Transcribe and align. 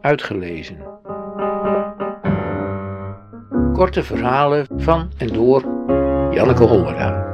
Uitgelezen. 0.00 0.78
Korte 3.72 4.02
verhalen 4.02 4.66
van 4.76 5.10
en 5.18 5.28
door 5.28 5.60
Janneke 6.34 6.64
Hollera. 6.64 7.28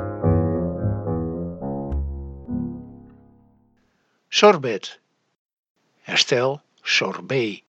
Sorbet. 4.28 5.00
Herstel 6.02 6.60
sorbet. 6.82 7.62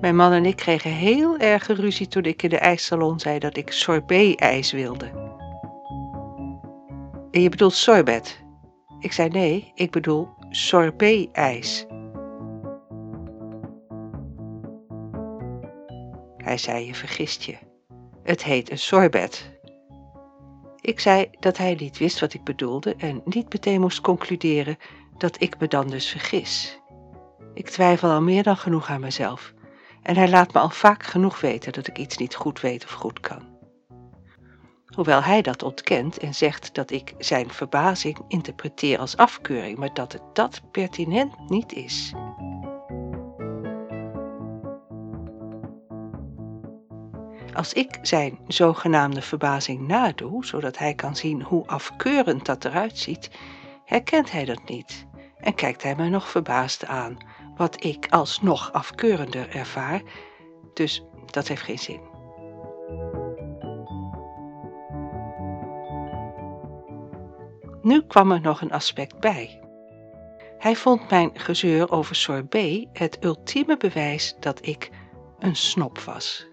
Mijn 0.00 0.16
man 0.16 0.32
en 0.32 0.46
ik 0.46 0.56
kregen 0.56 0.90
heel 0.90 1.38
erg 1.38 1.66
ruzie 1.66 2.08
toen 2.08 2.24
ik 2.24 2.42
in 2.42 2.50
de 2.50 2.58
ijssalon 2.58 3.20
zei 3.20 3.38
dat 3.38 3.56
ik 3.56 3.72
sorbet-ijs 3.72 4.72
wilde. 4.72 5.06
En 7.30 7.40
je 7.40 7.48
bedoelt 7.48 7.74
sorbet? 7.74 8.40
Ik 9.02 9.12
zei 9.12 9.28
nee, 9.28 9.72
ik 9.74 9.90
bedoel 9.90 10.28
sorbet-ijs. 10.50 11.86
Hij 16.36 16.58
zei 16.58 16.86
je 16.86 16.94
vergist 16.94 17.42
je. 17.42 17.56
Het 18.22 18.44
heet 18.44 18.70
een 18.70 18.78
sorbet. 18.78 19.60
Ik 20.80 21.00
zei 21.00 21.30
dat 21.40 21.56
hij 21.56 21.74
niet 21.74 21.98
wist 21.98 22.20
wat 22.20 22.34
ik 22.34 22.44
bedoelde 22.44 22.94
en 22.96 23.22
niet 23.24 23.52
meteen 23.52 23.80
moest 23.80 24.00
concluderen 24.00 24.76
dat 25.18 25.40
ik 25.40 25.58
me 25.58 25.68
dan 25.68 25.88
dus 25.88 26.10
vergis. 26.10 26.80
Ik 27.54 27.68
twijfel 27.68 28.10
al 28.10 28.22
meer 28.22 28.42
dan 28.42 28.56
genoeg 28.56 28.88
aan 28.88 29.00
mezelf 29.00 29.52
en 30.02 30.16
hij 30.16 30.28
laat 30.28 30.52
me 30.52 30.60
al 30.60 30.70
vaak 30.70 31.02
genoeg 31.02 31.40
weten 31.40 31.72
dat 31.72 31.86
ik 31.86 31.98
iets 31.98 32.16
niet 32.16 32.34
goed 32.34 32.60
weet 32.60 32.84
of 32.84 32.90
goed 32.90 33.20
kan. 33.20 33.51
Hoewel 34.94 35.22
hij 35.22 35.42
dat 35.42 35.62
ontkent 35.62 36.18
en 36.18 36.34
zegt 36.34 36.74
dat 36.74 36.90
ik 36.90 37.14
zijn 37.18 37.50
verbazing 37.50 38.18
interpreteer 38.28 38.98
als 38.98 39.16
afkeuring, 39.16 39.78
maar 39.78 39.94
dat 39.94 40.12
het 40.12 40.22
dat 40.32 40.60
pertinent 40.70 41.50
niet 41.50 41.72
is. 41.72 42.12
Als 47.54 47.72
ik 47.72 47.98
zijn 48.02 48.38
zogenaamde 48.46 49.22
verbazing 49.22 49.86
nadoe, 49.86 50.44
zodat 50.44 50.78
hij 50.78 50.94
kan 50.94 51.16
zien 51.16 51.42
hoe 51.42 51.66
afkeurend 51.66 52.46
dat 52.46 52.64
eruit 52.64 52.98
ziet, 52.98 53.30
herkent 53.84 54.32
hij 54.32 54.44
dat 54.44 54.68
niet 54.68 55.06
en 55.36 55.54
kijkt 55.54 55.82
hij 55.82 55.94
me 55.96 56.08
nog 56.08 56.28
verbaasd 56.28 56.86
aan, 56.86 57.16
wat 57.56 57.84
ik 57.84 58.06
als 58.10 58.40
nog 58.40 58.72
afkeurender 58.72 59.54
ervaar, 59.54 60.02
dus 60.74 61.02
dat 61.26 61.48
heeft 61.48 61.62
geen 61.62 61.78
zin. 61.78 62.11
Nu 67.82 68.02
kwam 68.02 68.32
er 68.32 68.40
nog 68.40 68.60
een 68.60 68.72
aspect 68.72 69.20
bij. 69.20 69.60
Hij 70.58 70.76
vond 70.76 71.10
mijn 71.10 71.30
gezeur 71.34 71.90
over 71.90 72.16
sorbet 72.16 72.86
het 72.92 73.24
ultieme 73.24 73.76
bewijs 73.76 74.36
dat 74.40 74.66
ik 74.66 74.90
een 75.38 75.56
snop 75.56 75.98
was. 75.98 76.50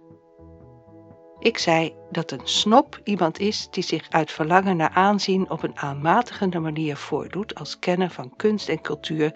Ik 1.40 1.58
zei 1.58 1.96
dat 2.12 2.32
een 2.32 2.48
snop 2.48 3.00
iemand 3.04 3.40
is 3.40 3.68
die 3.72 3.84
zich 3.84 4.10
uit 4.10 4.32
verlangen 4.32 4.78
naar 4.78 4.90
aanzien 4.90 5.50
op 5.50 5.64
een 5.64 5.78
aanmatigende 5.78 6.60
manier 6.60 6.98
voordoet 6.98 7.56
als 7.56 7.80
kenner 7.80 8.10
van 8.10 8.36
kunst 8.36 8.70
en 8.70 8.82
cultuur 8.82 9.34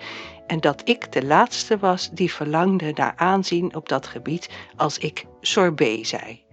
en 0.47 0.59
dat 0.59 0.89
ik 0.89 1.11
de 1.11 1.25
laatste 1.25 1.77
was 1.77 2.09
die 2.09 2.33
verlangde 2.33 2.91
naar 2.95 3.13
aanzien 3.15 3.75
op 3.75 3.89
dat 3.89 4.07
gebied 4.07 4.49
als 4.75 4.97
ik 4.97 5.25
sorbet 5.41 6.07
zei. 6.07 6.43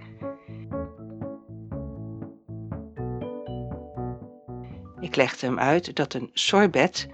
Ik 5.10 5.16
legde 5.16 5.46
hem 5.46 5.58
uit 5.58 5.96
dat 5.96 6.14
een 6.14 6.30
sorbet 6.32 7.08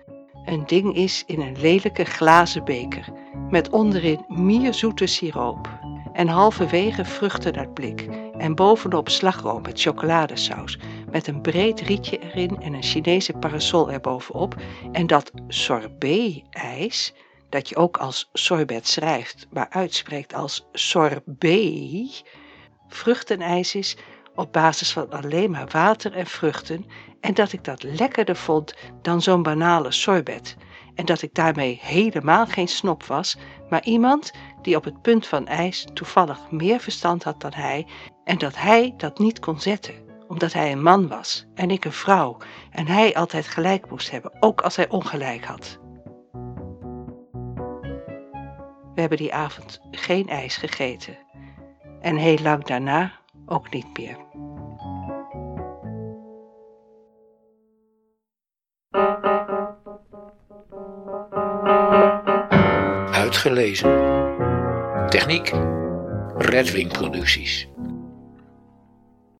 een 0.44 0.66
ding 0.66 0.94
is 0.94 1.24
in 1.26 1.40
een 1.40 1.60
lelijke 1.60 2.04
glazen 2.04 2.64
beker 2.64 3.12
met 3.50 3.70
onderin 3.70 4.24
mierzoete 4.28 5.06
siroop 5.06 5.68
en 6.12 6.28
halverwege 6.28 7.04
vruchten 7.04 7.56
uit 7.56 7.74
blik 7.74 8.00
en 8.38 8.54
bovenop 8.54 9.08
slagroom 9.08 9.62
met 9.62 9.80
chocoladesaus 9.80 10.78
met 11.10 11.26
een 11.26 11.40
breed 11.40 11.80
rietje 11.80 12.18
erin 12.18 12.62
en 12.62 12.72
een 12.72 12.82
Chinese 12.82 13.32
parasol 13.32 13.90
erbovenop. 13.90 14.54
En 14.92 15.06
dat 15.06 15.32
sorbet-ijs, 15.48 17.14
dat 17.48 17.68
je 17.68 17.76
ook 17.76 17.96
als 17.96 18.30
sorbet 18.32 18.88
schrijft, 18.88 19.46
maar 19.50 19.66
uitspreekt 19.70 20.34
als 20.34 20.66
sorbet, 20.72 22.24
vruchtenijs 22.88 23.74
is 23.74 23.96
op 24.34 24.52
basis 24.52 24.92
van 24.92 25.10
alleen 25.10 25.50
maar 25.50 25.68
water 25.72 26.12
en 26.12 26.26
vruchten 26.26 26.86
en 27.26 27.34
dat 27.34 27.52
ik 27.52 27.64
dat 27.64 27.82
lekkerder 27.82 28.36
vond 28.36 28.74
dan 29.02 29.22
zo'n 29.22 29.42
banale 29.42 29.92
sorbet 29.92 30.56
en 30.94 31.04
dat 31.04 31.22
ik 31.22 31.34
daarmee 31.34 31.78
helemaal 31.82 32.46
geen 32.46 32.68
snop 32.68 33.04
was, 33.04 33.36
maar 33.68 33.84
iemand 33.84 34.32
die 34.62 34.76
op 34.76 34.84
het 34.84 35.02
punt 35.02 35.26
van 35.26 35.46
ijs 35.46 35.86
toevallig 35.94 36.50
meer 36.50 36.80
verstand 36.80 37.22
had 37.22 37.40
dan 37.40 37.52
hij 37.54 37.86
en 38.24 38.38
dat 38.38 38.56
hij 38.56 38.94
dat 38.96 39.18
niet 39.18 39.38
kon 39.38 39.60
zetten, 39.60 39.94
omdat 40.28 40.52
hij 40.52 40.72
een 40.72 40.82
man 40.82 41.08
was 41.08 41.46
en 41.54 41.70
ik 41.70 41.84
een 41.84 41.92
vrouw 41.92 42.36
en 42.70 42.86
hij 42.86 43.14
altijd 43.14 43.46
gelijk 43.46 43.90
moest 43.90 44.10
hebben, 44.10 44.32
ook 44.40 44.60
als 44.60 44.76
hij 44.76 44.88
ongelijk 44.88 45.44
had. 45.44 45.78
We 48.94 49.00
hebben 49.00 49.18
die 49.18 49.34
avond 49.34 49.80
geen 49.90 50.28
ijs 50.28 50.56
gegeten 50.56 51.18
en 52.00 52.16
heel 52.16 52.38
lang 52.42 52.64
daarna 52.64 53.12
ook 53.46 53.70
niet 53.70 53.98
meer. 53.98 54.16
Uitgelezen. 63.46 63.88
Techniek 65.08 65.52
Redwing 66.38 66.92
Producties. 66.92 67.68